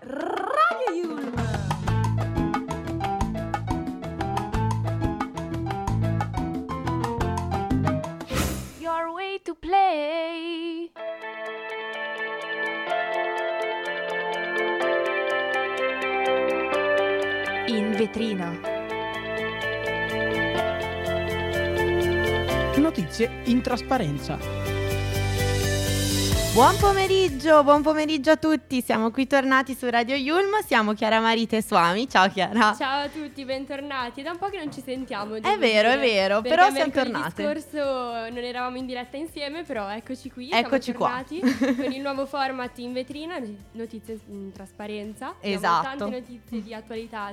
[0.00, 1.32] Radio Yulm!
[8.78, 10.90] Your way to play.
[17.66, 18.76] In vetrina.
[22.76, 24.57] Notizie in trasparenza.
[26.58, 28.82] Buon pomeriggio, buon pomeriggio a tutti.
[28.82, 30.60] Siamo qui tornati su Radio Yulm.
[30.66, 32.08] Siamo Chiara Marita e Suami.
[32.08, 32.74] Ciao Chiara.
[32.74, 34.22] Ciao a tutti, bentornati.
[34.22, 35.36] È da un po' che non ci sentiamo.
[35.36, 37.42] È vero, è dire, vero, perché però siamo mercoledì tornate.
[37.44, 37.78] scorso
[38.30, 40.50] non eravamo in diretta insieme, però eccoci qui.
[40.50, 41.22] Eccoci qua.
[41.28, 43.40] siamo tornati con il nuovo format in vetrina,
[43.70, 45.28] notizie in trasparenza.
[45.36, 45.96] Abbiamo Esatto.
[45.96, 47.32] tante notizie di attualità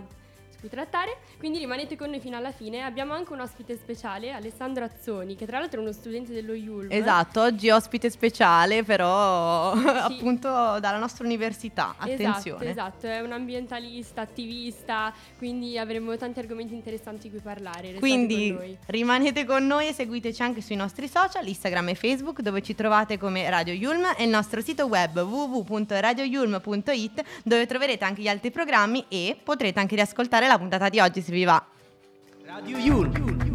[0.55, 2.81] su cui trattare, quindi rimanete con noi fino alla fine.
[2.81, 6.91] Abbiamo anche un ospite speciale, Alessandro Azzoni, che tra l'altro è uno studente dello Yulm.
[6.91, 11.95] Esatto, oggi ospite speciale, però appunto dalla nostra università.
[11.97, 12.69] Attenzione.
[12.69, 17.91] Esatto, esatto, è un ambientalista, attivista, quindi avremo tanti argomenti interessanti di cui parlare.
[17.91, 22.41] Restate Quindi con rimanete con noi e seguiteci anche sui nostri social, Instagram e Facebook,
[22.41, 28.21] dove ci trovate come Radio Yulm e il nostro sito web www.radioyulm.it, dove troverete anche
[28.21, 31.63] gli altri programmi e potrete anche riascoltare la puntata di oggi se vi va.
[32.45, 33.54] Radio Yulm.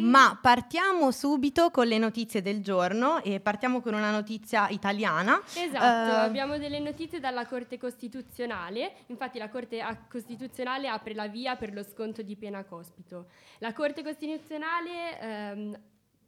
[0.00, 5.40] Ma partiamo subito con le notizie del giorno e partiamo con una notizia italiana.
[5.54, 11.28] Esatto, Eh, abbiamo delle notizie dalla Corte Costituzionale, infatti la Corte a- Costituzionale apre la
[11.28, 13.26] via per lo sconto di pena cospito.
[13.58, 15.78] La Corte Costituzionale, ehm,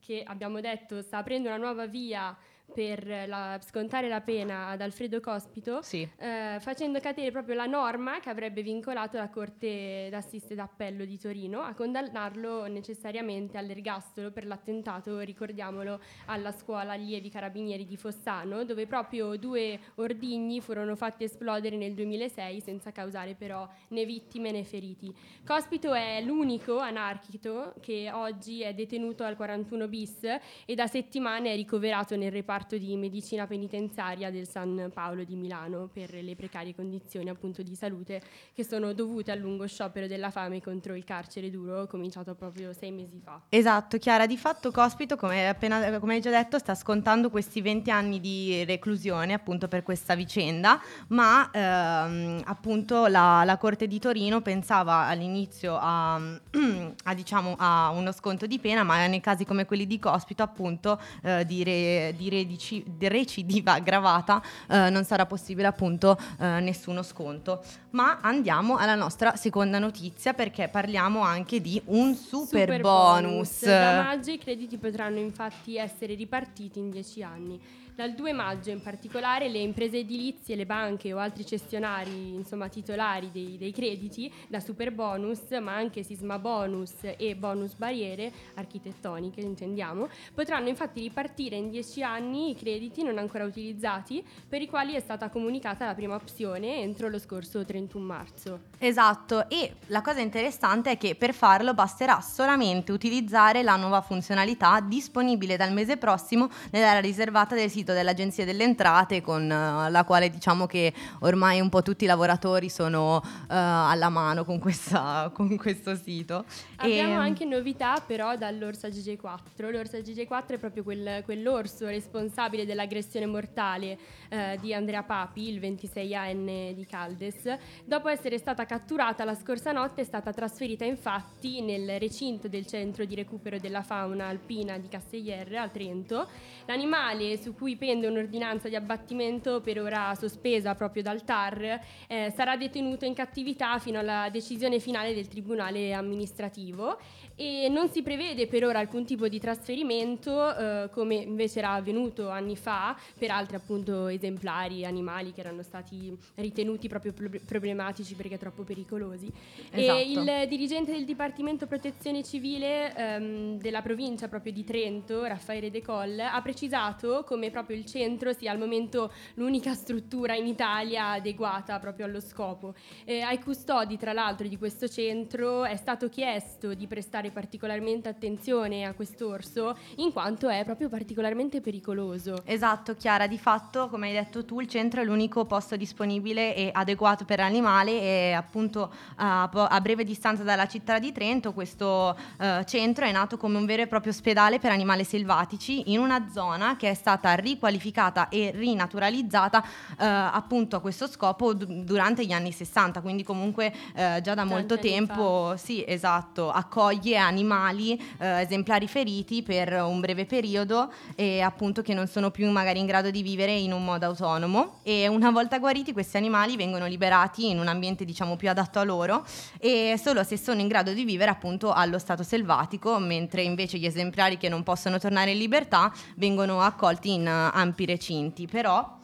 [0.00, 2.34] che abbiamo detto sta aprendo una nuova via
[2.72, 6.06] per la- scontare la pena ad Alfredo Cospito, Sì.
[6.18, 11.60] eh, facendo cadere proprio la norma che avrebbe vincolato la Corte d'Assiste d'Appello di Torino
[11.62, 19.36] a condannarlo necessariamente all'ergastolo per l'attentato, ricordiamolo, alla scuola allievi carabinieri di Fossano, dove proprio
[19.36, 25.12] due ordigni furono fatti esplodere nel 2006 senza causare però né vittime né feriti.
[25.44, 30.22] Cospito è l'unico anarchico che oggi è detenuto al 41 bis
[30.66, 35.88] e da settimane è ricoverato nel reparto di medicina penitenziaria del San Paolo di Milano
[35.92, 38.20] per le precarie condizioni appunto di salute
[38.52, 42.90] che sono dovute al lungo sciopero della fame contro il carcere duro cominciato proprio sei
[42.90, 43.42] mesi fa.
[43.48, 47.90] Esatto, Chiara, di fatto Cospito, come, appena, come hai già detto, sta scontando questi 20
[47.90, 54.40] anni di reclusione appunto per questa vicenda, ma ehm, appunto la, la Corte di Torino
[54.40, 56.16] pensava all'inizio a,
[57.04, 61.00] a, diciamo, a uno sconto di pena, ma nei casi come quelli di Cospito appunto
[61.22, 67.02] eh, di, re- di redici- di recidiva aggravata eh, non sarà possibile appunto eh, nessuno
[67.02, 67.62] sconto.
[67.90, 73.64] Ma andiamo alla nostra seconda notizia perché parliamo anche di un super, bonus.
[73.64, 77.60] Da maggio i crediti potranno infatti essere ripartiti in 10 anni.
[77.98, 83.30] Dal 2 maggio in particolare le imprese edilizie, le banche o altri cessionari, insomma titolari
[83.32, 90.08] dei, dei crediti da super bonus, ma anche sisma bonus e bonus barriere architettoniche, intendiamo,
[90.32, 95.00] potranno infatti ripartire in 10 anni i crediti non ancora utilizzati per i quali è
[95.00, 98.60] stata comunicata la prima opzione entro lo scorso 31 marzo.
[98.78, 104.78] Esatto, e la cosa interessante è che per farlo basterà solamente utilizzare la nuova funzionalità
[104.78, 110.30] disponibile dal mese prossimo nell'area riservata del sito dell'Agenzia delle Entrate, con eh, la quale
[110.30, 115.56] diciamo che ormai un po' tutti i lavoratori sono eh, alla mano con, questa- con
[115.56, 116.44] questo sito.
[116.76, 119.70] Abbiamo E- anche novità però dall'Orsa GG4.
[119.70, 123.98] L'Orsa GG4 è proprio quel- quell'orso responsabile dell'aggressione mortale
[124.28, 127.56] eh, di Andrea Papi, il 26enne di Caldes.
[127.84, 133.04] Dopo essere stata catturata la scorsa notte è stata trasferita infatti nel recinto del centro
[133.04, 136.26] di recupero della fauna alpina di Castellierre a Trento.
[136.66, 142.56] L'animale su cui pende un'ordinanza di abbattimento per ora sospesa proprio dal TAR eh, sarà
[142.56, 146.98] detenuto in cattività fino alla decisione finale del Tribunale amministrativo
[147.38, 152.28] e non si prevede per ora alcun tipo di trasferimento eh, come invece era avvenuto
[152.28, 158.38] anni fa per altri appunto esemplari animali che erano stati ritenuti proprio pro- problematici perché
[158.38, 159.30] troppo pericolosi.
[159.70, 159.98] Esatto.
[159.98, 165.80] E il dirigente del Dipartimento Protezione Civile ehm, della provincia proprio di Trento, Raffaele De
[165.80, 171.12] Coll, ha precisato come proprio proprio il centro sia al momento l'unica struttura in Italia
[171.12, 172.74] adeguata proprio allo scopo.
[173.04, 178.84] Eh, ai custodi, tra l'altro, di questo centro è stato chiesto di prestare particolarmente attenzione
[178.84, 182.42] a quest'orso in quanto è proprio particolarmente pericoloso.
[182.44, 186.70] Esatto, Chiara, di fatto, come hai detto tu, il centro è l'unico posto disponibile e
[186.72, 192.64] adeguato per l'animale e appunto a, a breve distanza dalla città di Trento questo eh,
[192.66, 196.76] centro è nato come un vero e proprio ospedale per animali selvatici in una zona
[196.76, 202.52] che è stata riqualificata e rinaturalizzata eh, appunto a questo scopo d- durante gli anni
[202.52, 209.42] 60, quindi comunque eh, già da molto tempo, sì, esatto, accoglie animali eh, esemplari feriti
[209.42, 213.52] per un breve periodo e appunto che non sono più magari in grado di vivere
[213.52, 218.04] in un modo autonomo e una volta guariti questi animali vengono liberati in un ambiente
[218.04, 219.24] diciamo più adatto a loro
[219.58, 223.86] e solo se sono in grado di vivere appunto allo stato selvatico, mentre invece gli
[223.86, 228.46] esemplari che non possono tornare in libertà vengono accolti in ampi recinti.
[228.46, 228.97] Però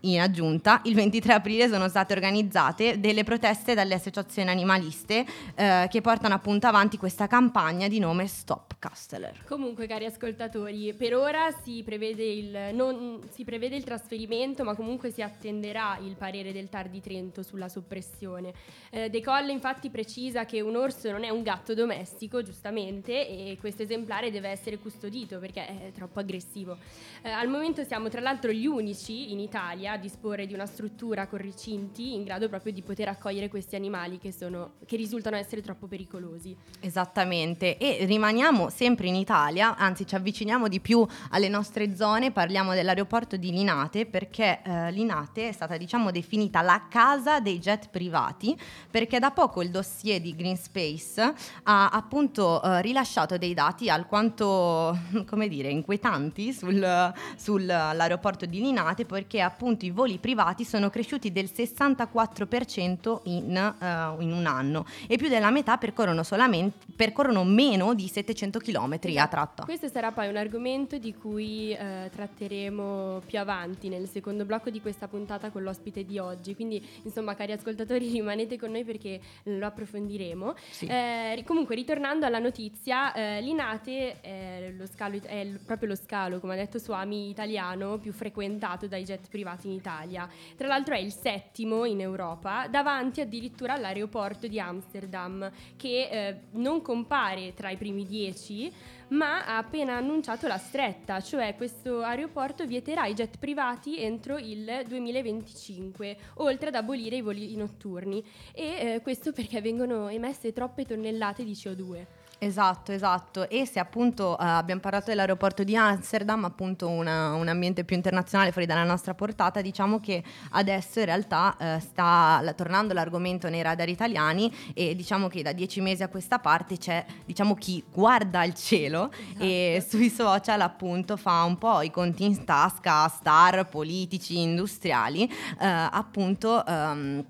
[0.00, 5.24] in aggiunta, il 23 aprile sono state organizzate delle proteste dalle associazioni animaliste
[5.54, 9.44] eh, che portano appunto avanti questa campagna di nome Stop Casteller.
[9.46, 15.10] Comunque, cari ascoltatori, per ora si prevede, il, non, si prevede il trasferimento, ma comunque
[15.10, 18.52] si attenderà il parere del TAR di Trento sulla soppressione.
[18.90, 23.56] Eh, De Colle infatti precisa che un orso non è un gatto domestico, giustamente, e
[23.58, 26.76] questo esemplare deve essere custodito perché è troppo aggressivo.
[27.22, 31.26] Eh, al momento siamo tra l'altro gli unici in Italia a disporre di una struttura
[31.26, 35.62] con recinti in grado proprio di poter accogliere questi animali che, sono, che risultano essere
[35.62, 36.56] troppo pericolosi.
[36.80, 42.74] Esattamente, e rimaniamo sempre in Italia, anzi ci avviciniamo di più alle nostre zone, parliamo
[42.74, 48.56] dell'aeroporto di Linate perché eh, Linate è stata diciamo definita la casa dei jet privati
[48.90, 51.20] perché da poco il dossier di Green Space
[51.62, 54.96] ha appunto eh, rilasciato dei dati alquanto,
[55.26, 61.50] come dire, inquietanti sul, sull'aeroporto di Linate perché appunto i voli privati sono cresciuti del
[61.54, 68.08] 64% in, eh, in un anno e più della metà percorrono, solamente, percorrono meno di
[68.08, 69.64] 700 km a tratta.
[69.64, 74.80] Questo sarà poi un argomento di cui eh, tratteremo più avanti nel secondo blocco di
[74.80, 76.54] questa puntata con l'ospite di oggi.
[76.54, 80.54] Quindi, insomma, cari ascoltatori, rimanete con noi perché lo approfondiremo.
[80.70, 80.86] Sì.
[80.86, 86.54] Eh, comunque, ritornando alla notizia, eh, l'Inate è, lo scalo, è proprio lo scalo, come
[86.54, 90.28] ha detto Suami, italiano più frequentato dai jet privati in Italia.
[90.56, 96.82] Tra l'altro è il settimo in Europa, davanti addirittura all'aeroporto di Amsterdam, che eh, non
[96.82, 98.72] compare tra i primi dieci,
[99.08, 104.84] ma ha appena annunciato la stretta, cioè questo aeroporto vieterà i jet privati entro il
[104.86, 108.24] 2025, oltre ad abolire i voli notturni.
[108.52, 112.17] E eh, questo perché vengono emesse troppe tonnellate di CO2.
[112.40, 113.48] Esatto, esatto.
[113.50, 118.52] E se appunto eh, abbiamo parlato dell'aeroporto di Amsterdam, appunto una- un ambiente più internazionale
[118.52, 123.60] fuori dalla nostra portata, diciamo che adesso in realtà eh, sta la- tornando l'argomento nei
[123.60, 128.44] radar italiani e diciamo che da dieci mesi a questa parte c'è diciamo chi guarda
[128.44, 133.68] il cielo e sui social appunto fa un po' i conti in tasca a star
[133.68, 136.64] politici, industriali, eh, appunto...
[136.64, 137.24] ehm,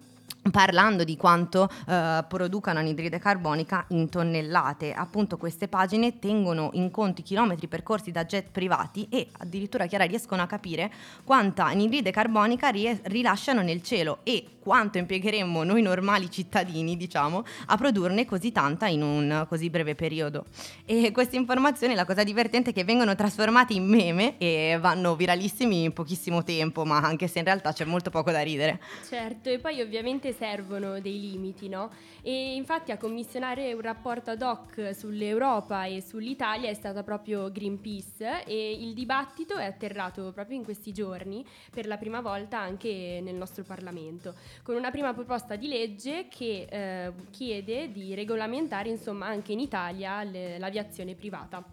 [0.51, 7.21] Parlando di quanto eh, producano anidride carbonica in tonnellate, appunto queste pagine tengono in conto
[7.21, 10.93] i chilometri percorsi da jet privati e addirittura Chiara riescono a capire
[11.25, 17.77] quanta anidride carbonica ries- rilasciano nel cielo e quanto impiegheremmo noi normali cittadini, diciamo, a
[17.79, 20.45] produrne così tanta in un così breve periodo.
[20.85, 25.85] E queste informazioni, la cosa divertente è che vengono trasformate in meme e vanno viralissimi
[25.85, 28.79] in pochissimo tempo, ma anche se in realtà c'è molto poco da ridere.
[29.09, 31.91] Certo, e poi ovviamente servono dei limiti, no?
[32.29, 38.45] E infatti a commissionare un rapporto ad hoc sull'Europa e sull'Italia è stata proprio Greenpeace
[38.45, 43.35] e il dibattito è atterrato proprio in questi giorni per la prima volta anche nel
[43.35, 49.53] nostro Parlamento, con una prima proposta di legge che eh, chiede di regolamentare insomma anche
[49.53, 51.65] in Italia le- l'aviazione privata.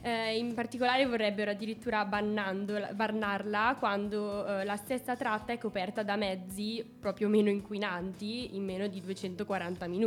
[0.00, 6.84] Eh, in particolare vorrebbero addirittura bannarla quando eh, la stessa tratta è coperta da mezzi
[7.00, 10.02] proprio meno inquinanti in meno di 240 minuti,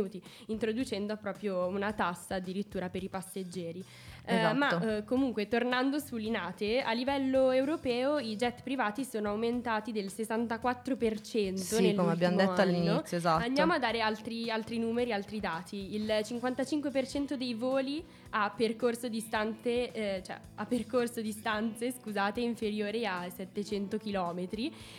[0.46, 3.84] introducendo proprio una tassa addirittura per i passeggeri.
[4.30, 4.56] Eh, Esatto.
[4.56, 11.54] ma eh, comunque, tornando sull'Inate, a livello europeo i jet privati sono aumentati del 64%
[11.54, 12.60] Sì, come abbiamo detto anno.
[12.60, 13.42] all'inizio, esatto.
[13.42, 15.94] Andiamo a dare altri, altri numeri, altri dati.
[15.94, 23.28] Il 55% dei voli ha percorso distanze, eh, cioè, ha percorso distanze scusate, inferiori a
[23.28, 24.46] 700 km,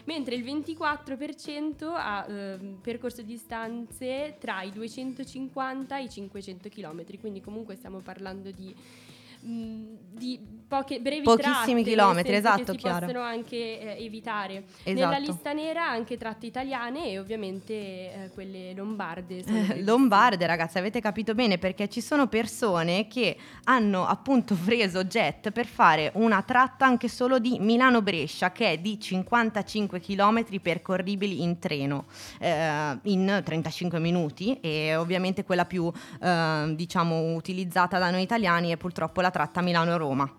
[0.05, 7.19] mentre il 24% ha ehm, percorso distanze tra i 250 e i 500 km.
[7.19, 8.74] Quindi comunque stiamo parlando di
[9.41, 13.08] di poche brevi Pochissimi chilometri, esatto, che si Chiara.
[13.08, 14.63] possono anche eh, evitare.
[14.84, 14.93] Esatto.
[14.93, 19.43] Nella lista nera anche tratte italiane e ovviamente eh, quelle lombarde.
[19.43, 19.81] Eh.
[19.84, 25.65] Lombarde, ragazzi, avete capito bene perché ci sono persone che hanno appunto preso jet per
[25.65, 32.05] fare una tratta anche solo di Milano-Brescia che è di 55 km percorribili in treno
[32.39, 35.91] eh, in 35 minuti e ovviamente quella più
[36.22, 40.38] eh, diciamo utilizzata da noi italiani è purtroppo la tratta Milano-Roma.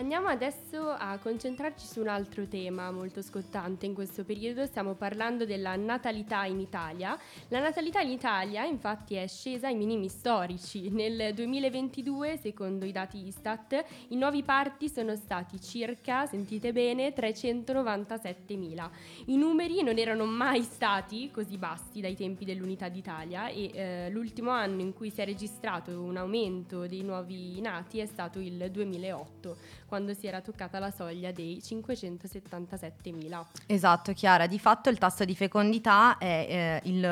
[0.00, 5.44] Andiamo adesso a concentrarci su un altro tema molto scottante in questo periodo, stiamo parlando
[5.44, 7.18] della natalità in Italia.
[7.48, 10.88] La natalità in Italia infatti è scesa ai minimi storici.
[10.88, 18.90] Nel 2022, secondo i dati Istat, i nuovi parti sono stati circa, sentite bene, 397.000.
[19.26, 24.48] I numeri non erano mai stati così bassi dai tempi dell'Unità d'Italia e eh, l'ultimo
[24.48, 29.88] anno in cui si è registrato un aumento dei nuovi nati è stato il 2008
[29.90, 33.44] quando si era toccata la soglia dei 577.000.
[33.66, 34.46] Esatto, Chiara.
[34.46, 37.04] Di fatto il tasso di fecondità è eh, il,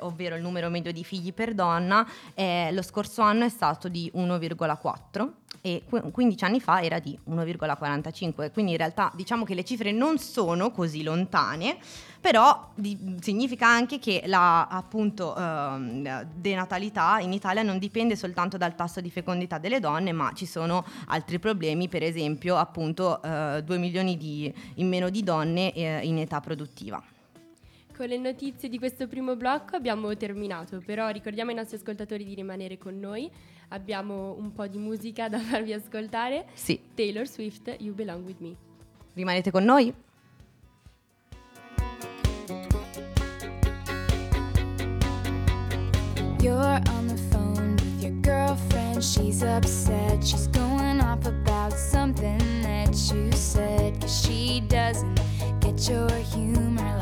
[0.00, 4.10] ovvero il numero medio di figli per donna, eh, lo scorso anno è stato di
[4.14, 5.28] 1,4
[5.60, 8.52] e qu- 15 anni fa era di 1,45.
[8.52, 11.76] Quindi in realtà diciamo che le cifre non sono così lontane,
[12.20, 18.74] però di- significa anche che la appunto ehm, denatalità in Italia non dipende soltanto dal
[18.74, 24.16] tasso di fecondità delle donne, ma ci sono altri problemi, per esempio appunto 2 milioni
[24.16, 27.02] di, in meno di donne eh, in età produttiva.
[27.96, 32.34] Con le notizie di questo primo blocco abbiamo terminato, però ricordiamo ai nostri ascoltatori di
[32.34, 33.28] rimanere con noi.
[33.70, 36.46] Abbiamo un po' di musica da farvi ascoltare.
[36.54, 38.54] Sì, Taylor Swift, You Belong With Me.
[39.14, 39.92] rimanete con noi?
[46.40, 49.02] You're on the phone with your girlfriend.
[49.02, 50.24] She's upset.
[50.24, 54.00] She's going off about something that you said.
[54.00, 55.20] Cause she doesn't
[55.60, 56.97] get your humor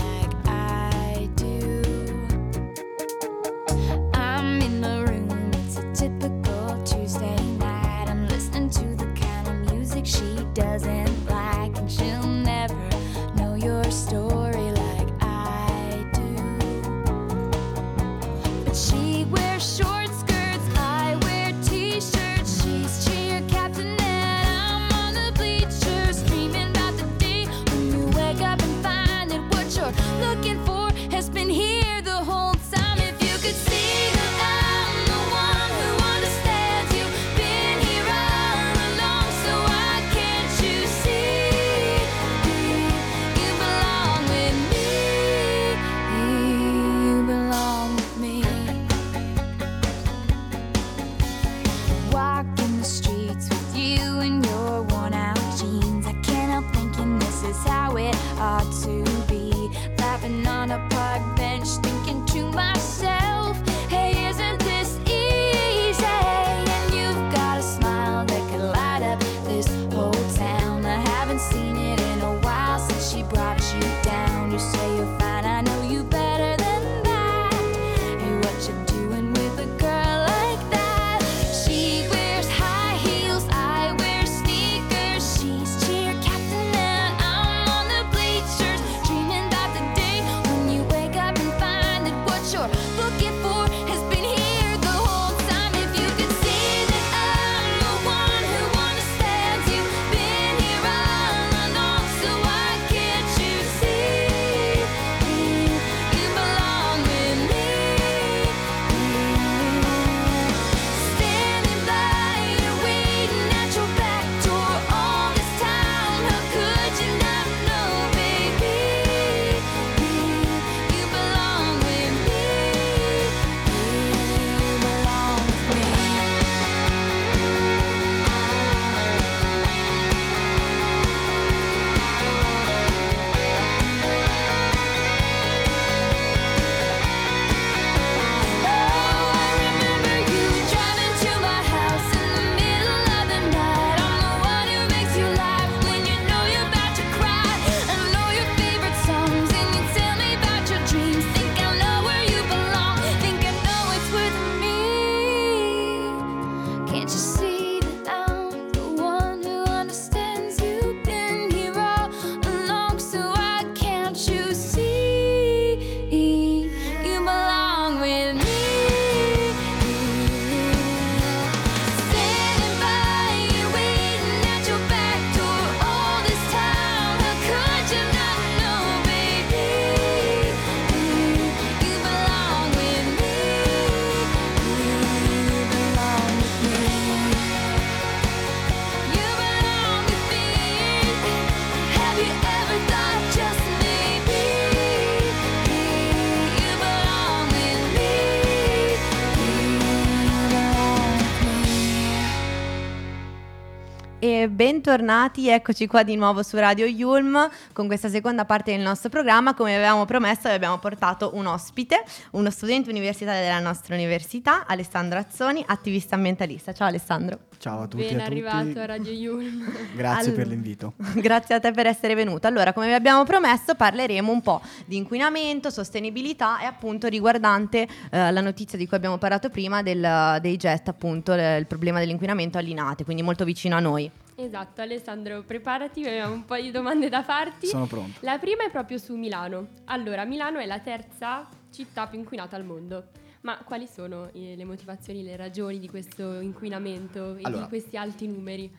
[204.87, 209.53] bentornati, eccoci qua di nuovo su Radio Yulm con questa seconda parte del nostro programma.
[209.53, 215.19] Come avevamo promesso vi abbiamo portato un ospite, uno studente universitario della nostra università, Alessandro
[215.19, 216.73] Azzoni, attivista ambientalista.
[216.73, 217.41] Ciao Alessandro.
[217.59, 218.31] Ciao a tutti Ben a tutti.
[218.31, 219.69] arrivato a Radio Yulm.
[219.97, 220.93] Grazie All- per l'invito.
[221.17, 222.47] Grazie a te per essere venuto.
[222.47, 228.31] Allora, come vi abbiamo promesso, parleremo un po' di inquinamento, sostenibilità e appunto riguardante eh,
[228.31, 233.03] la notizia di cui abbiamo parlato prima del- dei jet, appunto il problema dell'inquinamento allinate,
[233.03, 234.09] quindi molto vicino a noi.
[234.39, 237.67] Esatto, Alessandro, preparati, abbiamo un po' di domande da farti.
[237.69, 238.19] Sono pronto.
[238.21, 239.69] La prima è proprio su Milano.
[239.87, 243.09] Allora, Milano è la terza città più inquinata al mondo.
[243.41, 247.63] Ma quali sono eh, le motivazioni, le ragioni di questo inquinamento e Allora.
[247.63, 248.71] di questi alti numeri?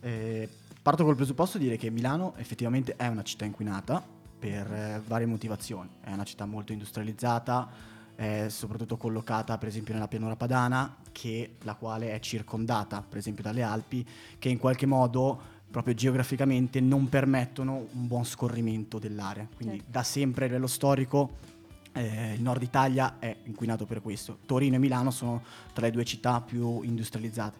[0.00, 0.48] Eh,
[0.82, 4.02] parto col presupposto di dire che Milano effettivamente è una città inquinata
[4.36, 5.90] per eh, varie motivazioni.
[6.00, 7.68] È una città molto industrializzata,
[8.14, 13.42] è soprattutto collocata per esempio nella pianura padana, che, la quale è circondata per esempio
[13.42, 14.06] dalle Alpi,
[14.38, 19.48] che in qualche modo proprio geograficamente non permettono un buon scorrimento dell'area.
[19.56, 19.90] Quindi Certo.
[19.90, 21.50] da sempre a livello storico
[21.92, 24.38] eh, il nord Italia è inquinato per questo.
[24.46, 25.42] Torino e Milano sono
[25.72, 27.58] tra le due città più industrializzate.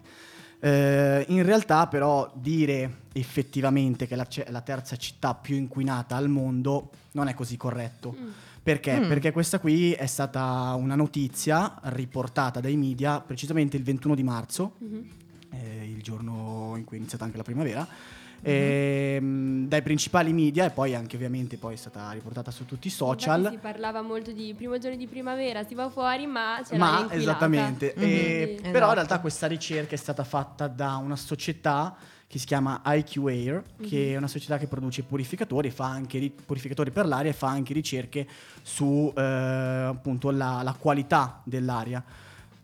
[0.59, 6.91] Eh, in realtà però dire effettivamente che la, la terza città più inquinata al mondo
[7.11, 8.15] non è così corretto.
[8.17, 8.29] Mm.
[8.63, 8.97] Perché?
[8.97, 9.07] Mm.
[9.09, 14.75] Perché questa qui è stata una notizia riportata dai media precisamente il 21 di marzo,
[14.77, 15.07] Mhm.
[15.51, 18.39] eh, il giorno in cui è iniziata anche la primavera, Mhm.
[18.43, 22.89] ehm, dai principali media e poi anche ovviamente poi è stata riportata su tutti i
[22.89, 23.39] social.
[23.39, 27.07] Infatti si parlava molto di primo giorno di primavera, si va fuori, ma c'è Ma
[27.11, 28.87] esattamente, Mhm, E- Quindi- però esatto.
[28.87, 31.95] in realtà questa ricerca è stata fatta da una società
[32.33, 36.31] che si chiama IQ Air, che è una società che produce purificatori, fa anche ri-
[36.31, 38.27] purificatori per l'aria e fa anche ricerche
[38.63, 42.03] su eh, appunto la, la qualità dell'aria.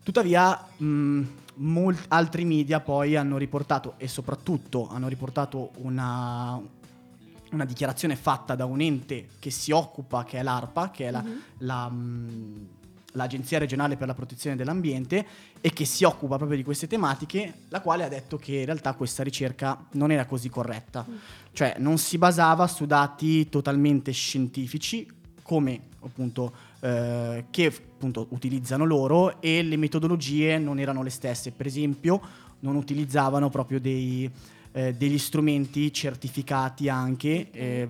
[0.01, 1.21] Tuttavia, mh,
[1.57, 6.60] molti altri media poi hanno riportato e soprattutto hanno riportato una,
[7.51, 11.21] una dichiarazione fatta da un ente che si occupa, che è l'ARPA, che è la,
[11.21, 11.41] Mhm.
[11.60, 12.67] la, mh,
[13.13, 15.26] l'Agenzia regionale per la protezione dell'ambiente
[15.62, 18.93] e che si occupa proprio di queste tematiche, la quale ha detto che in realtà
[18.93, 21.06] questa ricerca non era così corretta,
[21.52, 25.08] cioè non si basava su dati totalmente scientifici
[25.41, 31.65] come appunto eh, che appunto utilizzano loro e le metodologie non erano le stesse, per
[31.65, 32.22] esempio
[32.60, 34.30] non utilizzavano proprio dei,
[34.72, 37.88] eh, degli strumenti certificati anche eh,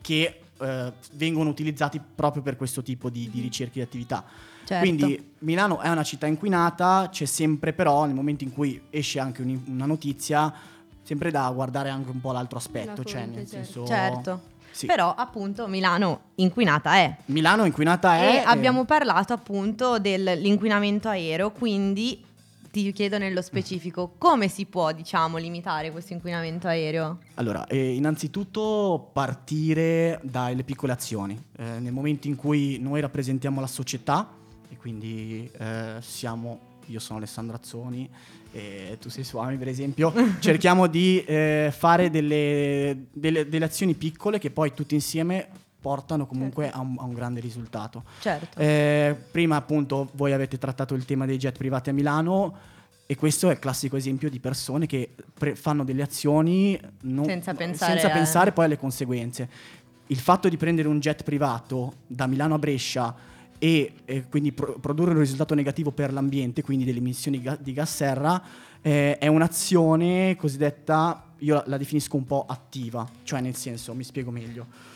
[0.00, 4.24] che eh, vengono utilizzati proprio per questo tipo di, di ricerche di attività.
[4.64, 4.84] Certo.
[4.84, 9.42] Quindi Milano è una città inquinata, c'è sempre però nel momento in cui esce anche
[9.42, 10.52] un- una notizia,
[11.02, 13.64] sempre da guardare anche un po' l'altro aspetto, La cioè fonte, nel certo.
[13.64, 13.86] senso...
[13.86, 14.54] Certo.
[14.76, 14.84] Sì.
[14.84, 17.16] Però appunto Milano inquinata è.
[17.26, 18.26] Milano inquinata è...
[18.26, 22.22] E eh, abbiamo parlato appunto dell'inquinamento aereo, quindi
[22.82, 27.20] ti chiedo nello specifico come si può, diciamo, limitare questo inquinamento aereo?
[27.34, 31.42] Allora, eh, innanzitutto partire dalle piccole azioni.
[31.56, 34.28] Eh, nel momento in cui noi rappresentiamo la società
[34.68, 38.10] e quindi eh, siamo, io sono Alessandro Azzoni
[38.52, 44.38] e tu sei Suami per esempio, cerchiamo di eh, fare delle, delle- delle azioni piccole
[44.38, 45.48] che poi tutte insieme
[45.86, 48.02] portano comunque a, un, a un grande risultato.
[48.20, 48.58] Certo.
[48.58, 52.54] Eh, prima appunto voi avete trattato il tema dei jet privati a Milano
[53.06, 57.54] e questo è il classico esempio di persone che pre- fanno delle azioni non- Senza
[57.54, 59.48] pensare senza a- pensare poi alle conseguenze.
[60.08, 63.14] Il fatto di prendere un jet privato da Milano a Brescia
[63.56, 67.72] e, e quindi pro- produrre un risultato negativo per l'ambiente, quindi delle emissioni ga- di
[67.72, 68.42] gas serra,
[68.82, 74.02] eh, è un'azione cosiddetta, io la, la definisco un po' attiva, cioè nel senso, mi
[74.02, 74.94] spiego meglio.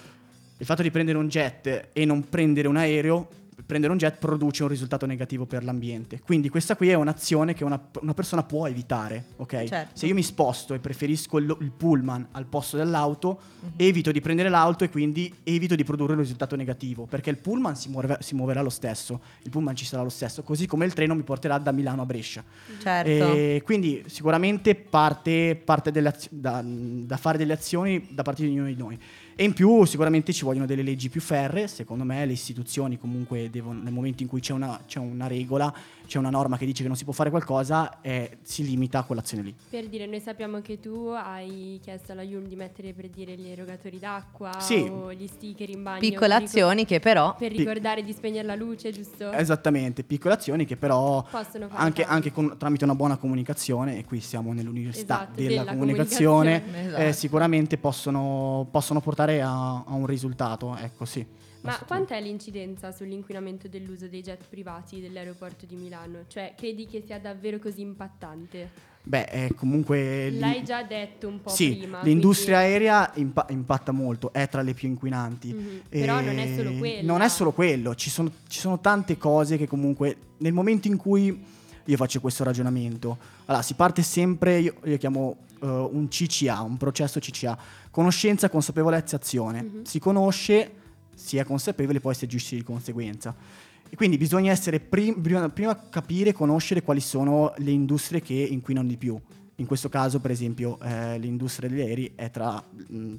[0.60, 3.28] Il fatto di prendere un jet e non prendere un aereo,
[3.64, 6.20] prendere un jet produce un risultato negativo per l'ambiente.
[6.20, 9.64] Quindi questa qui è un'azione che una, una persona può evitare, ok?
[9.64, 9.90] Certo.
[9.96, 13.68] Se io mi sposto e preferisco il, il pullman al posto dell'auto, Mhm.
[13.76, 17.76] evito di prendere l'auto e quindi evito di produrre un risultato negativo, perché il pullman
[17.76, 20.94] si, muove- si muoverà lo stesso, il pullman ci sarà lo stesso, così come il
[20.94, 22.42] treno mi porterà da Milano a Brescia.
[22.82, 23.10] Certo.
[23.34, 28.66] E quindi sicuramente parte, parte delle da, da fare delle azioni da parte di ognuno
[28.66, 28.98] di noi.
[29.40, 33.48] E in più sicuramente ci vogliono delle leggi più ferre, secondo me le istituzioni comunque
[33.48, 35.74] devono, nel momento in cui c'è una, c'è una regola,
[36.10, 39.04] c'è una norma che dice che non si può fare qualcosa, eh, si limita a
[39.04, 39.54] quell'azione lì.
[39.70, 43.48] Per dire, noi sappiamo che tu hai chiesto alla Yulm di mettere per dire gli
[43.48, 44.80] erogatori d'acqua Sì.
[44.90, 46.00] o gli sticker in bagno.
[46.00, 47.36] Piccole azioni che però...
[47.36, 49.30] Per ricordare di spegnere la luce, giusto?
[49.30, 54.04] Esattamente, piccole azioni che però Possono fare anche, anche con- tramite una buona comunicazione, e
[54.04, 56.88] qui siamo nell'università Esatto, della, della comunicazione, comunicazione.
[56.88, 57.02] Esatto.
[57.04, 61.24] eh, sicuramente possono, possono portare a, a un risultato, ecco sì.
[61.62, 66.24] Ma quant'è l'incidenza sull'inquinamento dell'uso dei jet privati dell'aeroporto di Milano?
[66.26, 68.88] Cioè, credi che sia davvero così impattante?
[69.02, 70.30] beh, è comunque...
[70.30, 72.02] L'hai già detto un po' sì, prima.
[72.02, 75.52] l'industria quindi- aerea impa- impatta molto, è tra le più inquinanti.
[75.52, 77.12] Mhm, però non è solo quella.
[77.12, 80.96] Non è solo quello, ci sono, ci sono tante cose che comunque nel momento in
[80.96, 81.44] cui
[81.82, 86.76] io faccio questo ragionamento, allora si parte sempre, io, io chiamo eh, un CCA, un
[86.76, 87.58] processo CCA,
[87.90, 89.62] conoscenza, consapevolezza, azione.
[89.62, 89.82] Mhm.
[89.84, 90.72] Si conosce,
[91.20, 93.34] si è consapevole, poi si agisce di conseguenza.
[93.88, 94.56] E quindi bisogna
[94.88, 95.20] prim-
[95.52, 99.20] prima, capire, conoscere quali sono le industrie che inquinano di più.
[99.56, 102.64] In questo caso, per esempio, eh, l'industria degli aerei è tra,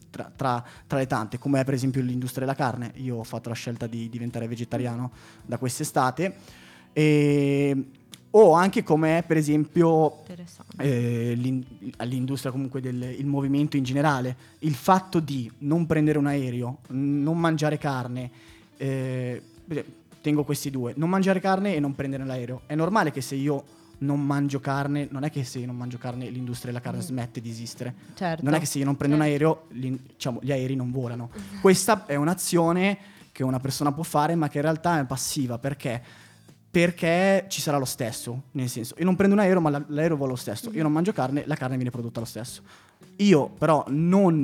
[0.09, 2.93] tra- tra- tra le tante, come è per esempio l'industria della carne.
[2.95, 5.11] Io ho fatto la scelta di diventare vegetariano
[5.45, 6.35] da quest'estate.
[6.93, 7.85] E-
[8.31, 10.23] o anche come per esempio
[10.77, 11.65] eh, l'in-
[11.97, 17.37] all'industria comunque del il movimento in generale, il fatto di non prendere un aereo, non
[17.37, 18.29] mangiare carne,
[18.77, 19.41] eh,
[20.21, 22.61] tengo questi due, non mangiare carne e non prendere l'aereo.
[22.67, 23.63] È normale che se io
[23.99, 27.39] non mangio carne, non è che se io non mangio carne l'industria della carne smette
[27.41, 27.93] di esistere.
[28.15, 28.43] Certo.
[28.43, 29.33] Non è che se io non prendo un Certo.
[29.45, 31.29] aereo, l'in- diciamo, gli aerei non volano.
[31.61, 32.97] Questa è un'azione
[33.31, 36.01] che una persona può fare, ma che in realtà è passiva perché?
[36.71, 40.15] Perché ci sarà lo stesso, nel senso, io non prendo un aereo, ma la- l'aereo
[40.15, 40.71] vola lo stesso.
[40.71, 42.61] Io non mangio carne, la carne viene prodotta lo stesso.
[43.17, 44.43] Io però non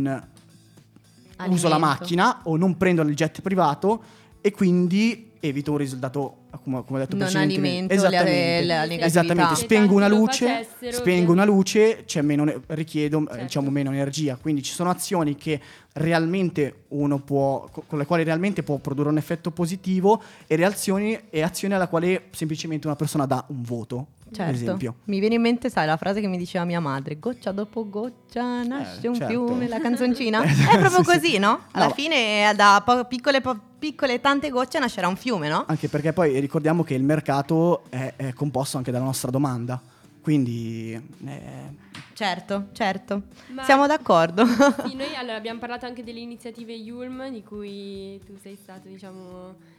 [1.48, 1.80] uso la Alimento.
[1.80, 4.04] macchina o non prendo il jet privato
[4.42, 8.66] e quindi evito un risultato, come, come ho detto Non alimento le- Esattamente.
[8.66, 9.06] la negatività.
[9.06, 13.42] Esattamente, spengo una tanti lo luce, spengo una luce, c'è meno, richiedo eh, Certo.
[13.44, 15.60] diciamo meno energia, quindi ci sono azioni che
[15.94, 21.20] realmente uno può, co- con le quali realmente può produrre un effetto positivo e reazioni
[21.30, 24.96] e azioni alla quale semplicemente una persona dà un voto, Certo.
[25.06, 28.64] Mi viene in mente, sai, la frase che mi diceva mia madre: goccia dopo goccia
[28.64, 29.32] nasce Eh, un certo.
[29.32, 30.42] fiume, la canzoncina.
[30.44, 31.20] Eh, È proprio sì, sì.
[31.20, 31.62] così, no?
[31.72, 31.92] Alla No.
[31.94, 35.64] fine, da po- piccole, po- piccole tante gocce nascerà un fiume, no?
[35.68, 39.82] Anche perché poi ricordiamo che il mercato è, è composto anche dalla nostra domanda,
[40.22, 40.94] quindi
[41.26, 43.22] eh, Certo, certo.
[43.54, 44.44] Ma- Siamo d'accordo.
[44.46, 49.76] Sì, noi allora, abbiamo parlato anche delle iniziative Yulm di cui tu sei stato, diciamo...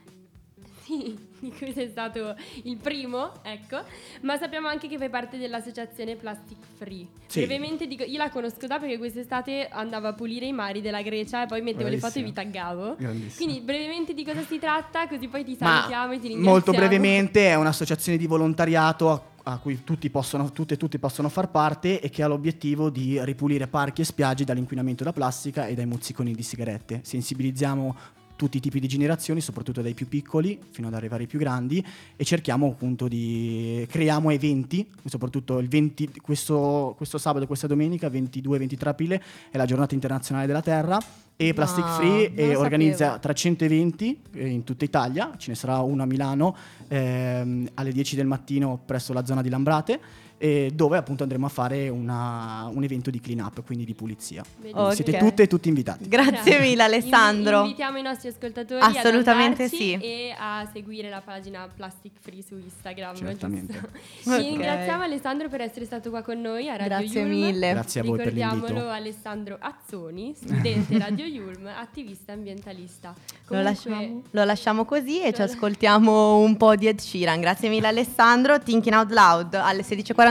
[1.39, 3.81] Di cui sei stato il primo, ecco.
[4.21, 7.07] Ma sappiamo anche che fai parte dell'associazione Plastic Free.
[7.27, 7.39] Sì.
[7.45, 11.43] Brevemente dico, io la conosco da perché quest'estate andavo a pulire i mari della Grecia
[11.43, 12.61] e poi mettevo le foto e vi Bravissima.
[12.65, 12.95] taggavo.
[13.37, 16.49] Quindi brevemente di cosa si tratta, così poi ti Ma salutiamo e ti ringraziamo.
[16.49, 21.29] molto brevemente è un'associazione di volontariato a, a cui tutti possono, tutte e tutti possono
[21.29, 25.73] far parte e che ha l'obiettivo di ripulire parchi e spiagge dall'inquinamento da plastica e
[25.75, 26.99] dai mozziconi di sigarette.
[27.03, 27.95] Sensibilizziamo
[28.39, 31.85] tutti i tipi di generazioni, soprattutto dai più piccoli fino ad arrivare ai più grandi
[32.15, 38.07] e cerchiamo appunto di creiamo eventi, soprattutto il 20, questo, questo sabato e questa domenica
[38.07, 39.21] 22-23 aprile
[39.51, 40.97] è la giornata internazionale della terra
[41.35, 43.19] e Plastic Wow, Free non eh, organizza sapevo.
[43.19, 46.55] 300 eventi eh, in tutta Italia, ce ne sarà uno a Milano
[46.87, 49.99] ehm, alle 10 del mattino presso la zona di Lambrate,
[50.41, 54.43] eh, dove appunto andremo a fare una- un evento di clean up, quindi di pulizia.
[54.57, 54.85] Benissimo.
[54.87, 54.95] Ok.
[54.95, 56.07] Siete tutte e tutti invitati.
[56.07, 57.57] Grazie mille, Alessandro.
[57.57, 59.93] Invi- invitiamo i nostri ascoltatori Assolutamente ad sì.
[59.93, 63.15] e a seguire la pagina Plastic Free su Instagram.
[63.15, 63.73] Certamente.
[64.23, 64.29] giusto?
[64.31, 64.41] Ok.
[64.41, 67.31] Ci ringraziamo Alessandro per essere stato qua con noi a Radio Grazie Yulm.
[67.31, 67.69] mille.
[67.71, 68.89] Grazie a voi per Ricordiamolo l'invito.
[68.89, 73.09] Alessandro Azzoni, studente Radio Yulm, attivista ambientalista.
[73.09, 77.41] Lo Comunque, lasciamo, lo lasciamo così e ci ascoltiamo un po' di Ed Sheeran.
[77.41, 78.59] Grazie mille Alessandro.
[78.59, 79.83] Thinking Out Loud alle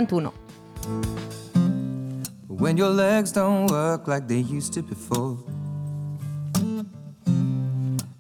[0.07, 0.33] 16.41.
[2.49, 5.39] When your legs don't work like they used to before.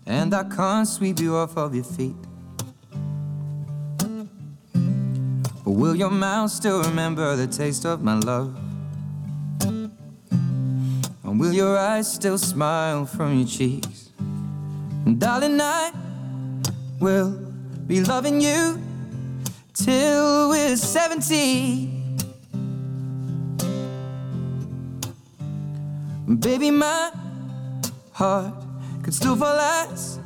[0.06, 2.16] And I can't sweep you off of your feet.
[5.64, 8.58] But will your mouth still remember the taste of my love?
[11.22, 14.10] And will your eyes still smile from your cheeks?
[15.04, 15.92] And darling, I
[16.98, 17.30] will
[17.86, 18.87] be loving you
[19.84, 21.90] till we're 70.
[26.40, 27.12] Baby, my
[28.12, 28.54] heart
[29.02, 30.18] could still fall as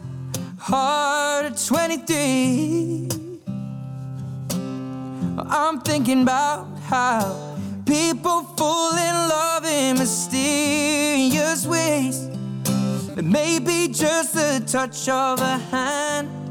[0.59, 3.09] hard at 23.
[5.37, 12.29] I'm thinking about how people fall in love in mysterious ways.
[13.17, 16.42] It may be just the touch of a hand.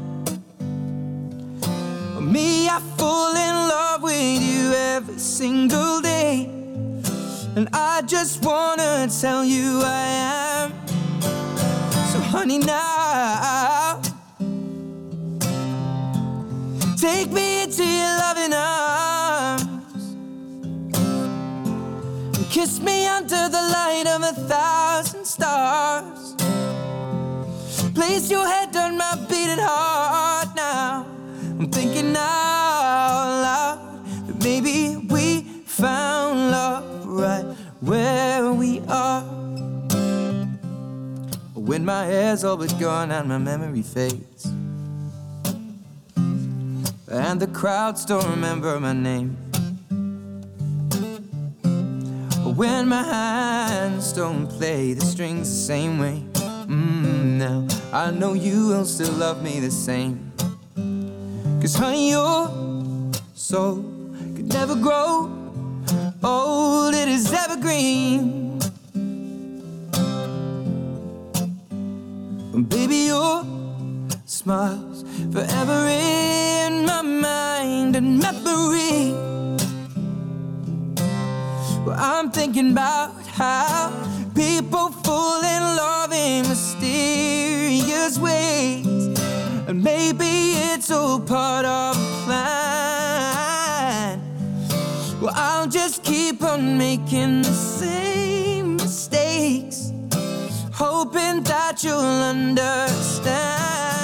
[2.32, 6.48] Me, I fall in love with you every single day.
[7.56, 10.72] And I just wanna tell you I am.
[12.10, 14.00] So, honey, now
[16.96, 20.16] take me into your loving arms.
[22.38, 26.34] And kiss me under the light of a thousand stars.
[27.94, 30.51] Place your head on my beating heart
[32.16, 37.44] out loud maybe we found love right
[37.80, 39.22] where we are.
[41.54, 44.46] When my hair's all but gone and my memory fades,
[47.08, 49.36] and the crowd still remember my name.
[52.56, 58.68] When my hands don't play the strings the same way, mm, now I know you
[58.68, 60.31] will still love me the same.
[61.62, 62.50] Cause honey, your
[63.34, 63.84] soul
[64.34, 65.30] could never grow
[66.24, 68.58] old, it is evergreen.
[72.52, 73.44] And baby, your
[74.24, 79.12] smiles forever in my mind and memory.
[81.86, 83.92] Well, I'm thinking about how
[84.34, 89.06] people fall in love in mysterious ways.
[89.68, 90.41] And maybe
[91.26, 92.52] part of a plan.
[95.20, 99.92] Well, I'll just keep on making the same mistakes,
[100.72, 104.01] hoping that you'll understand.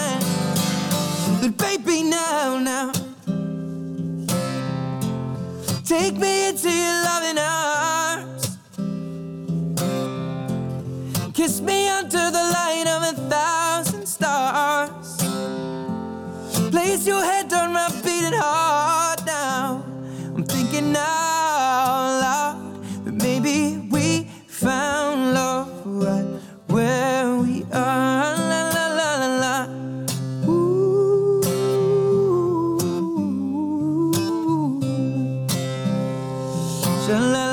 [37.08, 37.47] Se le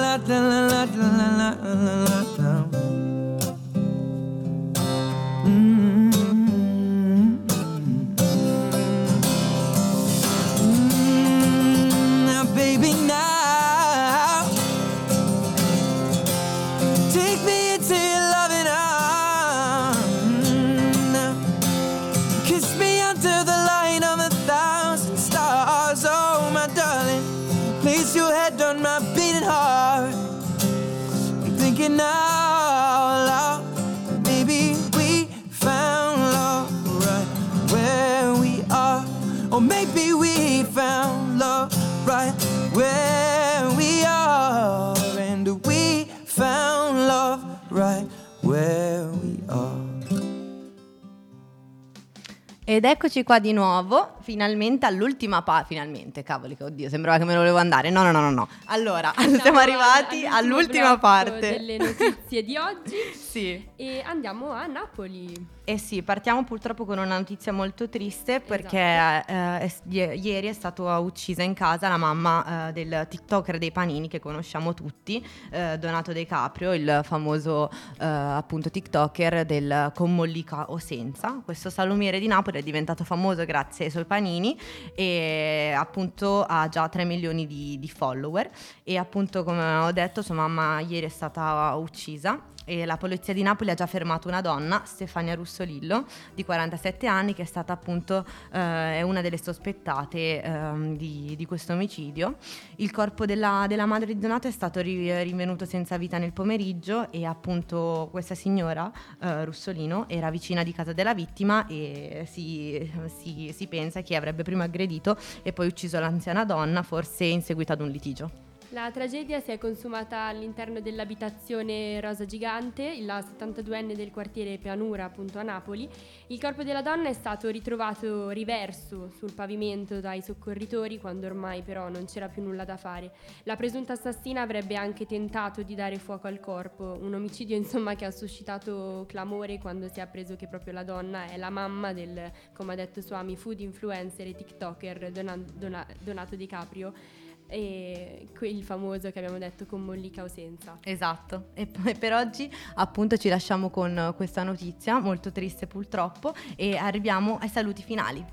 [52.76, 57.32] Ed eccoci qua di nuovo, finalmente all'ultima parte, finalmente, cavoli che oddio, sembrava che me
[57.32, 61.52] ne volevo andare, no no no no no, allora siamo arrivati all'ultimo all'ultima parte.
[61.52, 62.98] delle notizie di oggi
[63.40, 63.68] Sì.
[63.76, 65.54] e andiamo a Napoli.
[65.66, 69.32] Eh sì, partiamo purtroppo con una notizia molto triste perché Esatto.
[69.64, 74.08] eh, i- ieri è stata uccisa in casa la mamma eh, del TikToker dei panini
[74.08, 77.70] che conosciamo tutti, eh, Donato De Caprio, il famoso
[78.00, 81.42] eh, appunto TikToker del con mollica o senza.
[81.44, 84.58] Questo salumiere di Napoli è diventato famoso grazie ai suoi panini
[84.96, 88.50] e appunto ha già 3 milioni di, di follower
[88.84, 93.44] e appunto come ho detto sua mamma ieri è stata uccisa e la polizia di
[93.44, 98.26] Napoli ha già fermato una donna, Stefania Russolillo, di 47 anni, che è stata appunto
[98.52, 102.38] eh, una delle sospettate ehm, di, di questo omicidio.
[102.78, 107.12] Il corpo della, della madre di Donato è stato ri- rinvenuto senza vita nel pomeriggio
[107.12, 113.54] e appunto questa signora, eh, Russolino, era vicina di casa della vittima e si, si-
[113.56, 117.82] si pensa che avrebbe prima aggredito e poi ucciso l'anziana donna, forse in seguito ad
[117.82, 118.46] un litigio.
[118.70, 125.38] La tragedia si è consumata all'interno dell'abitazione Rosa Gigante, la 72enne del quartiere Pianura, appunto
[125.38, 125.88] a Napoli.
[126.28, 131.90] Il corpo della donna è stato ritrovato riverso sul pavimento dai soccorritori quando ormai però
[131.90, 133.12] non c'era più nulla da fare.
[133.44, 138.06] La presunta assassina avrebbe anche tentato di dare fuoco al corpo, un omicidio insomma che
[138.06, 142.32] ha suscitato clamore quando si è appreso che proprio la donna è la mamma del,
[142.54, 148.64] come ha detto Suami, food influencer e TikToker Dona- Dona- Donato Di Caprio e quel
[148.64, 150.78] famoso che abbiamo detto con mollica o senza.
[150.84, 156.76] Esatto, e poi per oggi appunto ci lasciamo con questa notizia molto triste purtroppo e
[156.76, 158.26] arriviamo ai saluti finali.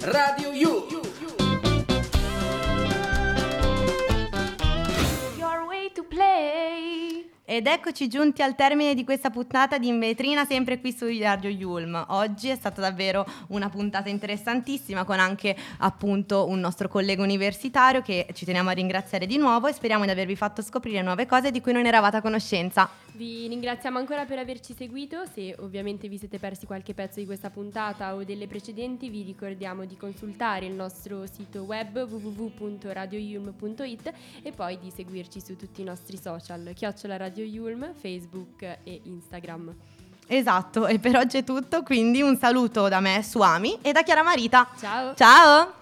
[0.00, 1.11] Radio You.
[7.52, 11.50] Ed eccoci giunti al termine di questa puntata di In Vetrina, sempre qui su Radio
[11.50, 12.02] Yulm.
[12.08, 18.26] Oggi è stata davvero una puntata interessantissima con anche appunto un nostro collega universitario che
[18.32, 21.60] ci teniamo a ringraziare di nuovo e speriamo di avervi fatto scoprire nuove cose di
[21.60, 22.88] cui non eravate a conoscenza.
[23.14, 27.50] Vi ringraziamo ancora per averci seguito, se ovviamente vi siete persi qualche pezzo di questa
[27.50, 34.78] puntata o delle precedenti vi ricordiamo di consultare il nostro sito web www.radioyulm.it e poi
[34.78, 39.74] di seguirci su tutti i nostri social, chiocciola Radio Yulm, Facebook e Instagram.
[40.26, 44.22] Esatto, e per oggi è tutto, quindi un saluto da me, Suami, e da Chiara
[44.22, 44.66] Marita.
[44.78, 45.14] Ciao!
[45.14, 45.81] Ciao!